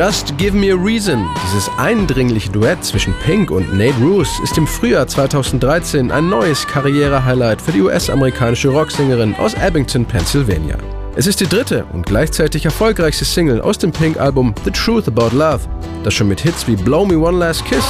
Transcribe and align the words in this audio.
just 0.00 0.34
Give 0.38 0.56
Me 0.56 0.72
a 0.72 0.76
Reason, 0.76 1.28
dieses 1.44 1.70
eindringliche 1.76 2.48
Duett 2.48 2.82
zwischen 2.82 3.12
Pink 3.22 3.50
und 3.50 3.76
Nate 3.76 3.98
Roos, 4.00 4.40
ist 4.42 4.56
im 4.56 4.66
Frühjahr 4.66 5.06
2013 5.06 6.10
ein 6.10 6.26
neues 6.26 6.66
Karriere-Highlight 6.66 7.60
für 7.60 7.72
die 7.72 7.82
US-amerikanische 7.82 8.70
Rocksängerin 8.70 9.34
aus 9.34 9.54
Abington, 9.56 10.06
Pennsylvania. 10.06 10.78
Es 11.16 11.26
ist 11.26 11.40
die 11.40 11.46
dritte 11.46 11.84
und 11.92 12.06
gleichzeitig 12.06 12.64
erfolgreichste 12.64 13.26
Single 13.26 13.60
aus 13.60 13.76
dem 13.76 13.92
Pink-Album 13.92 14.54
The 14.64 14.70
Truth 14.70 15.06
About 15.06 15.36
Love, 15.36 15.60
das 16.02 16.14
schon 16.14 16.28
mit 16.28 16.40
Hits 16.40 16.66
wie 16.66 16.76
Blow 16.76 17.04
Me 17.04 17.18
One 17.18 17.36
Last 17.36 17.66
Kiss 17.66 17.84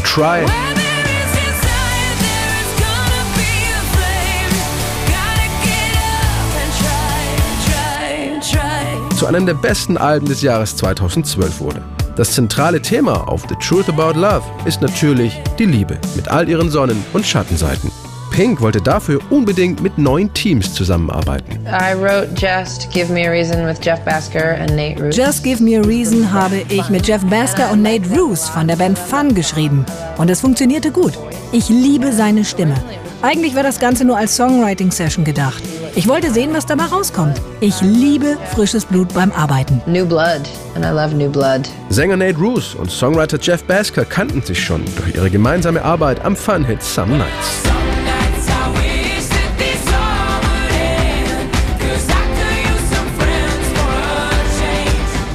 try, 0.00 0.44
try. 0.44 0.62
zu 9.22 9.26
einem 9.28 9.46
der 9.46 9.54
besten 9.54 9.96
Alben 9.96 10.26
des 10.26 10.42
Jahres 10.42 10.74
2012 10.76 11.60
wurde. 11.60 11.80
Das 12.16 12.32
zentrale 12.32 12.82
Thema 12.82 13.28
auf 13.28 13.42
The 13.48 13.54
Truth 13.54 13.88
About 13.88 14.18
Love 14.18 14.42
ist 14.64 14.82
natürlich 14.82 15.40
die 15.60 15.66
Liebe 15.66 15.96
mit 16.16 16.26
all 16.26 16.48
ihren 16.48 16.70
Sonnen- 16.70 17.04
und 17.12 17.24
Schattenseiten. 17.24 17.90
Pink 18.32 18.62
wollte 18.62 18.80
dafür 18.80 19.20
unbedingt 19.28 19.82
mit 19.82 19.98
neuen 19.98 20.32
Teams 20.32 20.72
zusammenarbeiten. 20.72 21.58
I 21.66 21.94
wrote 21.94 22.30
Just 22.34 22.90
Give 22.90 23.12
Me 23.12 23.28
a 23.28 23.30
Reason 23.30 23.66
with 23.66 23.78
Jeff 23.84 24.00
Basker 24.06 24.58
and 24.58 24.74
Nate 24.74 24.98
Roos. 24.98 25.14
Just 25.14 25.44
Give 25.44 25.62
Me 25.62 25.78
a 25.78 25.82
Reason 25.82 26.32
habe 26.32 26.62
ich 26.70 26.88
mit 26.88 27.06
Jeff 27.06 27.22
Basker 27.26 27.70
und 27.70 27.82
Nate 27.82 28.08
Roos 28.08 28.48
von 28.48 28.66
der 28.66 28.76
Band 28.76 28.98
Fun 28.98 29.34
geschrieben. 29.34 29.84
Und 30.16 30.30
es 30.30 30.40
funktionierte 30.40 30.90
gut. 30.90 31.12
Ich 31.52 31.68
liebe 31.68 32.10
seine 32.10 32.42
Stimme. 32.46 32.74
Eigentlich 33.20 33.54
war 33.54 33.62
das 33.62 33.78
Ganze 33.78 34.06
nur 34.06 34.16
als 34.16 34.34
Songwriting-Session 34.34 35.26
gedacht. 35.26 35.62
Ich 35.94 36.08
wollte 36.08 36.30
sehen, 36.30 36.54
was 36.54 36.64
dabei 36.64 36.84
rauskommt. 36.84 37.38
Ich 37.60 37.82
liebe 37.82 38.38
frisches 38.54 38.86
Blut 38.86 39.12
beim 39.12 39.30
Arbeiten. 39.32 39.82
New 39.84 40.06
Blood, 40.06 40.48
and 40.74 40.86
I 40.86 40.88
love 40.88 41.14
New 41.14 41.30
Blood. 41.30 41.68
Sänger 41.90 42.16
Nate 42.16 42.38
Roos 42.38 42.74
und 42.74 42.90
Songwriter 42.90 43.38
Jeff 43.38 43.62
Basker 43.64 44.06
kannten 44.06 44.40
sich 44.40 44.64
schon 44.64 44.82
durch 44.96 45.14
ihre 45.16 45.28
gemeinsame 45.28 45.84
Arbeit 45.84 46.24
am 46.24 46.34
Fun-Hit 46.34 46.82
Some 46.82 47.18
Nights. 47.18 47.62
Some 47.62 47.74
nights 47.74 47.81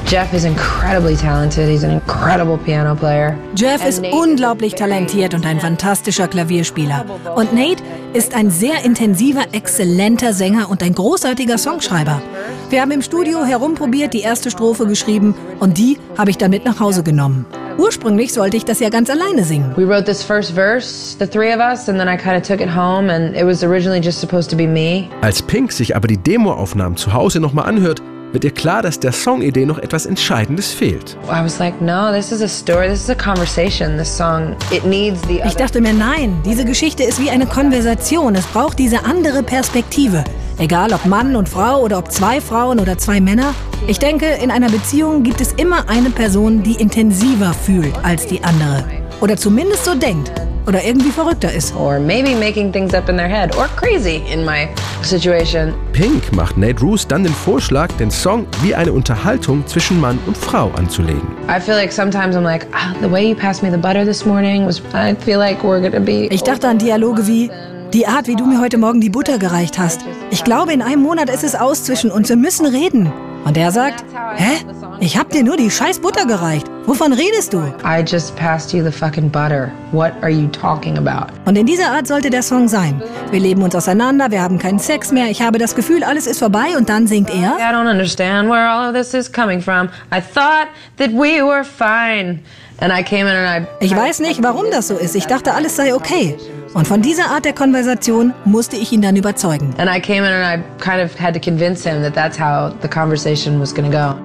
Jeff 0.07 0.31
is 0.31 0.45
incredibly 0.45 1.17
talented. 1.17 1.67
He's 1.67 1.83
an 1.83 1.91
incredible 1.91 2.57
piano 2.57 2.95
player. 2.95 3.37
Jeff 3.55 3.85
ist 3.85 4.01
unglaublich 4.09 4.73
talentiert 4.73 5.33
und 5.33 5.45
ein 5.45 5.59
fantastischer 5.59 6.29
Klavierspieler. 6.29 7.03
Und 7.35 7.53
Nate 7.53 7.83
ist 8.13 8.33
ein 8.33 8.49
sehr 8.49 8.85
intensiver, 8.85 9.41
exzellenter 9.51 10.31
Sänger 10.31 10.69
und 10.69 10.81
ein 10.81 10.95
großartiger 10.95 11.57
Songschreiber. 11.57 12.21
Wir 12.69 12.81
haben 12.81 12.91
im 12.91 13.01
Studio 13.01 13.43
herumprobiert, 13.43 14.13
die 14.13 14.21
erste 14.21 14.49
Strophe 14.49 14.87
geschrieben 14.87 15.35
und 15.59 15.77
die 15.77 15.97
habe 16.17 16.29
ich 16.29 16.37
dann 16.37 16.51
mit 16.51 16.63
nach 16.63 16.79
Hause 16.79 17.03
genommen. 17.03 17.45
Ursprünglich 17.77 18.31
sollte 18.31 18.55
ich 18.55 18.63
das 18.63 18.79
ja 18.79 18.87
ganz 18.87 19.09
alleine 19.09 19.43
singen. 19.43 19.73
We 19.75 19.85
wrote 19.85 20.05
this 20.05 20.23
first 20.23 20.53
verse, 20.53 21.17
the 21.19 21.27
three 21.27 21.53
of 21.53 21.59
us, 21.59 21.89
and 21.89 21.99
then 21.99 22.07
I 22.07 22.15
kind 22.15 22.37
of 22.37 22.43
took 22.43 22.61
it 22.61 22.73
home, 22.73 23.13
and 23.13 23.35
it 23.35 23.45
was 23.45 23.61
originally 23.61 23.99
just 23.99 24.21
supposed 24.21 24.49
to 24.51 24.55
be 24.55 24.67
me. 24.67 25.09
Als 25.19 25.41
Pink 25.41 25.73
sich 25.73 25.97
aber 25.97 26.07
die 26.07 26.17
Demoaufnahmen 26.17 26.95
zu 26.95 27.11
Hause 27.11 27.41
nochmal 27.41 27.65
anhört, 27.65 28.01
wird 28.37 28.43
ihr 28.43 28.51
klar, 28.51 28.83
dass 28.83 28.99
der 28.99 29.13
Songidee 29.13 29.65
noch 29.65 29.79
etwas 29.79 30.05
Entscheidendes 30.05 30.71
fehlt. 30.71 31.17
I 31.23 31.43
was 31.43 31.57
like, 31.57 31.81
no, 31.81 32.13
this 32.13 32.31
is 32.31 32.43
a 32.43 32.47
story. 32.47 32.87
This 32.87 33.01
is 33.01 33.09
a 33.09 33.15
conversation. 33.15 33.97
This 33.97 34.15
song, 34.15 34.55
it 34.69 34.85
needs 34.85 35.19
the 35.27 35.41
Ich 35.43 35.55
dachte 35.55 35.81
mir, 35.81 35.91
nein, 35.91 36.37
diese 36.45 36.63
Geschichte 36.63 37.01
ist 37.01 37.19
wie 37.19 37.31
eine 37.31 37.47
Konversation. 37.47 38.35
Es 38.35 38.45
braucht 38.45 38.77
diese 38.77 39.05
andere 39.05 39.41
Perspektive. 39.41 40.23
Egal 40.59 40.93
ob 40.93 41.03
Mann 41.07 41.35
und 41.35 41.49
Frau 41.49 41.81
oder 41.81 41.97
ob 41.97 42.11
zwei 42.11 42.39
Frauen 42.39 42.79
oder 42.79 42.99
zwei 42.99 43.19
Männer. 43.19 43.55
Ich 43.87 43.97
denke, 43.97 44.27
in 44.27 44.51
einer 44.51 44.69
Beziehung 44.69 45.23
gibt 45.23 45.41
es 45.41 45.53
immer 45.53 45.89
eine 45.89 46.11
Person, 46.11 46.61
die 46.61 46.75
intensiver 46.75 47.55
fühlt 47.55 47.95
als 48.03 48.27
die 48.27 48.43
andere. 48.43 48.83
Oder 49.19 49.35
zumindest 49.35 49.83
so 49.83 49.95
denkt. 49.95 50.31
Oder 50.67 50.83
irgendwie 50.83 51.11
verrückter 51.11 51.51
ist. 51.53 51.73
or 51.75 51.99
maybe 51.99 52.35
making 52.35 52.71
things 52.73 52.93
up 52.93 53.07
in 53.07 53.15
their 53.17 53.29
head, 53.29 53.55
or 53.57 53.67
crazy 53.77 54.21
in 54.31 54.43
my 54.43 54.67
situation. 55.01 55.73
Pink 55.93 56.31
macht 56.33 56.57
Nate 56.57 56.81
Roos 56.81 57.07
dann 57.07 57.23
den 57.23 57.33
Vorschlag, 57.33 57.87
den 57.93 58.11
Song 58.11 58.45
wie 58.61 58.75
eine 58.75 58.91
Unterhaltung 58.91 59.65
zwischen 59.65 59.99
Mann 60.01 60.19
und 60.27 60.35
Frau 60.37 60.69
anzulegen. 60.77 61.21
I 61.49 61.59
feel 61.61 61.75
like 61.75 61.91
sometimes 61.93 62.35
I'm 62.35 62.41
like, 62.43 62.67
ah, 62.73 62.93
the 63.01 63.09
way 63.09 63.29
you 63.29 63.35
passed 63.35 63.63
me 63.63 63.71
the 63.71 63.77
butter 63.77 64.03
this 64.03 64.25
morning 64.25 64.65
was. 64.67 64.81
I 64.93 65.15
feel 65.23 65.39
like 65.39 65.63
we're 65.63 65.81
gonna 65.81 65.99
be. 66.03 66.27
Ich 66.31 66.43
dachte 66.43 66.67
an 66.67 66.77
Dialoge 66.79 67.25
wie, 67.27 67.49
die 67.93 68.05
Art, 68.05 68.27
wie 68.27 68.35
du 68.35 68.45
mir 68.45 68.59
heute 68.59 68.77
Morgen 68.77 68.99
die 68.99 69.09
Butter 69.09 69.37
gereicht 69.37 69.79
hast. 69.79 70.01
Ich 70.29 70.43
glaube, 70.43 70.73
in 70.73 70.81
einem 70.81 71.01
Monat 71.01 71.29
ist 71.29 71.45
es 71.45 71.55
aus 71.55 71.85
zwischen 71.85 72.11
uns. 72.11 72.27
Wir 72.27 72.35
müssen 72.35 72.65
reden. 72.65 73.11
Und 73.45 73.55
er 73.57 73.71
sagt, 73.71 74.03
hä? 74.35 74.57
Ich 74.99 75.15
hab 75.15 75.29
dir 75.29 75.43
nur 75.43 75.57
die 75.57 75.69
scheiß 75.69 75.99
Butter 75.99 76.25
gereicht. 76.25 76.65
Wovon 76.87 77.13
redest 77.13 77.53
du? 77.53 77.59
I 77.85 78.01
just 78.05 78.35
passed 78.35 78.73
you 78.73 78.83
the 78.83 78.91
fucking 78.91 79.29
butter. 79.29 79.71
What 79.91 80.13
are 80.21 80.31
you 80.31 80.47
talking 80.47 80.97
about? 80.97 81.31
Und 81.45 81.55
in 81.55 81.67
dieser 81.67 81.91
Art 81.91 82.07
sollte 82.07 82.31
der 82.31 82.41
Song 82.41 82.67
sein. 82.67 82.99
Wir 83.29 83.39
leben 83.39 83.61
uns 83.61 83.75
auseinander, 83.75 84.31
wir 84.31 84.41
haben 84.41 84.57
keinen 84.57 84.79
Sex 84.79 85.11
mehr, 85.11 85.29
ich 85.29 85.41
habe 85.41 85.59
das 85.59 85.75
Gefühl, 85.75 86.03
alles 86.03 86.25
ist 86.25 86.39
vorbei 86.39 86.75
und 86.77 86.89
dann 86.89 87.05
singt 87.05 87.29
er. 87.29 87.57
I 87.59 87.73
don't 87.73 87.89
understand 87.89 88.49
where 88.49 88.67
all 88.67 88.89
of 88.89 88.95
this 88.95 89.13
is 89.13 89.31
coming 89.31 89.61
from. 89.61 89.89
I 90.11 90.19
thought 90.19 90.67
that 90.97 91.11
we 91.11 91.43
were 91.43 91.63
fine. 91.63 92.39
And 92.79 92.91
I 92.91 93.03
came 93.03 93.29
in 93.29 93.35
and 93.35 93.65
I. 93.65 93.85
Ich 93.85 93.95
weiß 93.95 94.19
nicht, 94.19 94.41
warum 94.41 94.65
das 94.71 94.87
so 94.87 94.95
ist. 94.97 95.15
Ich 95.15 95.27
dachte, 95.27 95.53
alles 95.53 95.75
sei 95.75 95.93
okay. 95.93 96.37
Und 96.73 96.87
von 96.87 97.01
dieser 97.01 97.29
Art 97.31 97.45
der 97.45 97.53
Konversation 97.53 98.33
musste 98.45 98.75
ich 98.77 98.91
ihn 98.91 99.01
dann 99.01 99.15
überzeugen. 99.15 99.73
And 99.77 99.89
I 99.89 99.99
came 99.99 100.19
in 100.19 100.33
and 100.33 100.59
I 100.59 100.63
kind 100.79 101.03
of 101.03 101.19
had 101.19 101.33
to 101.33 101.39
convince 101.39 101.87
him 101.87 102.01
that 102.01 102.13
that's 102.13 102.39
how 102.39 102.71
the 102.81 102.87
conversation 102.87 103.59
was 103.59 103.73
gonna 103.73 103.89
go. 103.89 104.15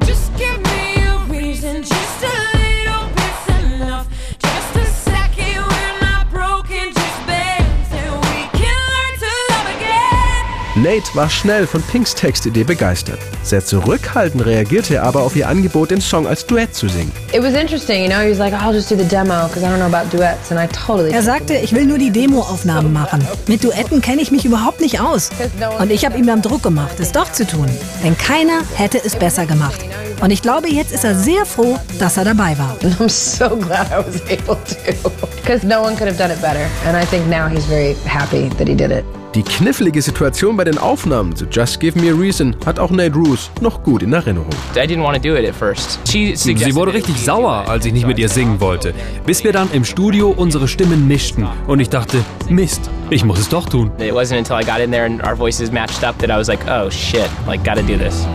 Nate 10.82 11.14
war 11.14 11.30
schnell 11.30 11.64
von 11.68 11.80
Pinks 11.80 12.12
Textidee 12.12 12.64
begeistert. 12.64 13.20
Sehr 13.44 13.64
zurückhaltend 13.64 14.44
reagierte 14.44 14.96
er 14.96 15.04
aber 15.04 15.22
auf 15.22 15.36
ihr 15.36 15.46
Angebot, 15.48 15.92
den 15.92 16.00
Song 16.00 16.26
als 16.26 16.44
Duett 16.44 16.74
zu 16.74 16.88
singen. 16.88 17.12
It 17.32 17.40
was 17.40 17.54
interesting, 17.54 18.02
you 18.02 18.08
know. 18.08 18.18
He 18.18 18.30
was 18.30 18.38
like, 18.38 18.52
"I'll 18.52 18.74
just 18.74 18.90
do 18.90 18.96
the 18.96 19.04
demo 19.04 19.46
because 19.46 19.64
I 19.64 19.68
don't 19.68 19.76
know 19.76 19.86
about 19.86 20.10
duets," 20.10 20.50
and 20.50 20.58
I 20.58 20.66
totally. 20.66 21.12
Er 21.12 21.22
sagte, 21.22 21.54
ich 21.54 21.72
will 21.72 21.84
nur 21.84 21.98
die 21.98 22.10
Demoaufnahmen 22.10 22.92
machen. 22.92 23.24
Mit 23.46 23.62
Duetten 23.62 24.00
kenne 24.00 24.22
ich 24.22 24.32
mich 24.32 24.44
überhaupt 24.44 24.80
nicht 24.80 25.00
aus. 25.00 25.30
Und 25.78 25.92
ich 25.92 26.04
habe 26.04 26.18
ihm 26.18 26.26
dann 26.26 26.42
Druck 26.42 26.64
gemacht, 26.64 26.98
es 26.98 27.12
doch 27.12 27.30
zu 27.30 27.46
tun. 27.46 27.68
Denn 28.02 28.18
keiner 28.18 28.62
hätte 28.74 29.00
es 29.04 29.14
besser 29.14 29.46
gemacht. 29.46 29.80
Und 30.20 30.32
ich 30.32 30.42
glaube, 30.42 30.68
jetzt 30.68 30.92
ist 30.92 31.04
er 31.04 31.14
sehr 31.14 31.46
froh, 31.46 31.78
dass 32.00 32.16
er 32.16 32.24
dabei 32.24 32.58
war. 32.58 32.76
I'm 32.98 33.08
so 33.08 33.56
glad 33.56 33.86
I 33.92 33.98
was 33.98 34.20
able 34.22 34.56
to, 34.56 35.10
because 35.44 35.64
no 35.64 35.80
one 35.80 35.94
could 35.94 36.08
have 36.08 36.18
done 36.18 36.32
it 36.32 36.40
better. 36.40 36.66
And 36.84 36.96
I 36.96 37.06
think 37.06 37.28
now 37.28 37.46
he's 37.46 37.66
very 37.66 37.94
happy 38.04 38.48
that 38.58 38.66
he 38.66 38.74
did 38.74 38.90
it. 38.90 39.04
Die 39.34 39.42
knifflige 39.42 40.02
Situation 40.02 40.58
bei 40.58 40.64
den 40.64 40.76
Aufnahmen 40.76 41.34
zu 41.34 41.46
Just 41.46 41.80
Give 41.80 41.98
Me 41.98 42.10
a 42.10 42.14
Reason 42.14 42.54
hat 42.66 42.78
auch 42.78 42.90
Nate 42.90 43.14
Roos 43.14 43.50
noch 43.62 43.82
gut 43.82 44.02
in 44.02 44.12
Erinnerung. 44.12 44.50
I 44.76 44.80
didn't 44.80 45.02
want 45.02 45.16
to 45.16 45.22
do 45.22 45.34
it 45.34 45.48
at 45.48 45.54
first. 45.54 45.98
She 46.06 46.36
Sie 46.36 46.74
wurde 46.74 46.92
richtig 46.92 47.16
sauer, 47.16 47.64
als 47.66 47.86
ich 47.86 47.94
nicht 47.94 48.06
mit 48.06 48.18
ihr 48.18 48.28
singen 48.28 48.60
wollte, 48.60 48.92
bis 49.24 49.42
wir 49.42 49.52
dann 49.52 49.70
im 49.72 49.86
Studio 49.86 50.34
unsere 50.36 50.68
Stimmen 50.68 51.08
mischten 51.08 51.46
und 51.66 51.80
ich 51.80 51.88
dachte, 51.88 52.18
Mist, 52.50 52.90
ich 53.08 53.24
muss 53.24 53.38
es 53.38 53.48
doch 53.48 53.66
tun. 53.66 53.90
It 53.98 54.12
wasn't 54.12 54.36
until 54.36 54.56
I 54.60 54.64
got 54.64 54.80
in 54.80 54.90
there 54.90 55.06
and 55.06 55.24
our 55.26 55.34
voices 55.34 55.72
matched 55.72 56.04
up 56.04 56.18
that 56.18 56.28
I 56.28 56.36
was 56.36 56.48
like, 56.48 56.66
oh 56.68 56.90
shit, 56.90 57.30
like 57.46 57.64
gotta 57.64 57.82
do 57.82 57.96
this. 57.96 58.26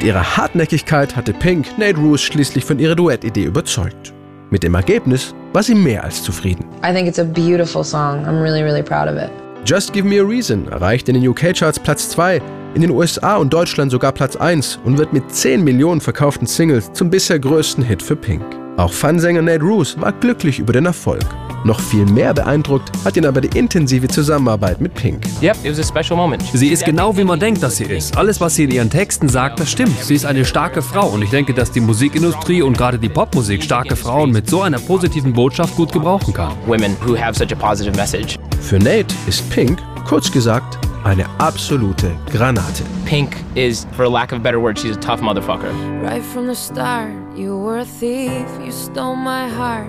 Mit 0.00 0.06
ihrer 0.06 0.38
Hartnäckigkeit 0.38 1.14
hatte 1.14 1.34
Pink 1.34 1.76
Nate 1.76 1.98
Roos 1.98 2.22
schließlich 2.22 2.64
von 2.64 2.78
ihrer 2.78 2.94
Duettidee 2.94 3.44
überzeugt. 3.44 4.14
Mit 4.48 4.62
dem 4.62 4.74
Ergebnis 4.74 5.34
war 5.52 5.62
sie 5.62 5.74
mehr 5.74 6.02
als 6.02 6.22
zufrieden. 6.22 6.64
I 6.82 6.90
think 6.90 7.06
it's 7.06 7.18
a 7.18 7.24
beautiful 7.24 7.84
song. 7.84 8.24
I'm 8.24 8.40
really, 8.40 8.62
really 8.62 8.82
proud 8.82 9.08
of 9.08 9.16
it. 9.16 9.30
Just 9.66 9.92
Give 9.92 10.08
Me 10.08 10.18
a 10.18 10.24
Reason 10.24 10.66
erreicht 10.68 11.10
in 11.10 11.16
den 11.16 11.28
UK-Charts 11.28 11.78
Platz 11.80 12.08
2, 12.08 12.40
in 12.72 12.80
den 12.80 12.92
USA 12.92 13.36
und 13.36 13.52
Deutschland 13.52 13.92
sogar 13.92 14.12
Platz 14.12 14.36
1 14.36 14.80
und 14.84 14.96
wird 14.96 15.12
mit 15.12 15.30
10 15.30 15.62
Millionen 15.62 16.00
verkauften 16.00 16.46
Singles 16.46 16.90
zum 16.94 17.10
bisher 17.10 17.38
größten 17.38 17.84
Hit 17.84 18.02
für 18.02 18.16
Pink. 18.16 18.42
Auch 18.78 18.94
Fansänger 18.94 19.42
Nate 19.42 19.62
Roos 19.62 20.00
war 20.00 20.12
glücklich 20.12 20.60
über 20.60 20.72
den 20.72 20.86
Erfolg. 20.86 21.26
Noch 21.64 21.78
viel 21.78 22.06
mehr 22.06 22.32
beeindruckt 22.32 22.90
hat 23.04 23.16
ihn 23.16 23.26
aber 23.26 23.40
die 23.40 23.58
intensive 23.58 24.08
Zusammenarbeit 24.08 24.80
mit 24.80 24.94
Pink. 24.94 25.24
Yep, 25.42 25.56
it 25.64 25.72
was 25.72 25.78
a 25.78 25.82
special 25.82 26.16
moment. 26.16 26.42
Sie 26.54 26.68
ist 26.68 26.84
genau 26.84 27.16
wie 27.16 27.24
man 27.24 27.38
denkt, 27.38 27.62
dass 27.62 27.76
sie 27.76 27.84
ist. 27.84 28.16
Alles, 28.16 28.40
was 28.40 28.54
sie 28.54 28.64
in 28.64 28.70
ihren 28.70 28.90
Texten 28.90 29.28
sagt, 29.28 29.60
das 29.60 29.70
stimmt. 29.70 29.98
Sie 30.02 30.14
ist 30.14 30.24
eine 30.24 30.44
starke 30.44 30.80
Frau 30.80 31.08
und 31.08 31.22
ich 31.22 31.30
denke, 31.30 31.52
dass 31.52 31.70
die 31.70 31.80
Musikindustrie 31.80 32.62
und 32.62 32.78
gerade 32.78 32.98
die 32.98 33.08
Popmusik 33.08 33.62
starke 33.62 33.96
Frauen 33.96 34.30
mit 34.30 34.48
so 34.48 34.62
einer 34.62 34.78
positiven 34.78 35.32
Botschaft 35.32 35.76
gut 35.76 35.92
gebrauchen 35.92 36.32
kann. 36.32 36.52
Women 36.66 36.96
who 37.04 37.16
have 37.16 37.34
such 37.34 37.52
a 37.52 37.56
positive 37.56 37.94
message. 37.96 38.38
Für 38.60 38.78
Nate 38.78 39.14
ist 39.26 39.48
Pink, 39.50 39.78
kurz 40.08 40.30
gesagt, 40.30 40.78
eine 41.04 41.24
absolute 41.38 42.10
Granate. 42.30 42.82
Pink 43.04 43.36
is, 43.54 43.86
for 43.96 44.08
lack 44.08 44.32
of 44.32 44.38
a 44.38 44.42
better 44.42 44.60
word, 44.60 44.78
she's 44.78 44.96
a 44.96 45.00
tough 45.00 45.20
motherfucker. 45.20 45.72
Right 46.02 46.22
from 46.22 46.46
the 46.46 46.54
start, 46.54 47.10
you 47.36 47.58
were 47.58 47.80
a 47.80 47.84
thief, 47.84 48.46
you 48.64 48.70
stole 48.70 49.16
my 49.16 49.48
heart, 49.48 49.88